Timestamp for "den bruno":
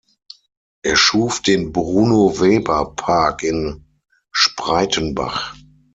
1.43-2.39